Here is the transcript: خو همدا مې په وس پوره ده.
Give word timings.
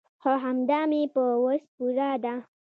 خو 0.21 0.31
همدا 0.43 0.79
مې 0.89 1.01
په 1.13 1.21
وس 1.43 1.63
پوره 1.75 2.11
ده. 2.23 2.35